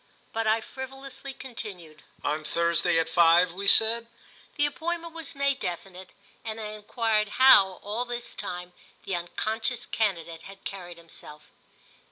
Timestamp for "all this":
7.83-8.33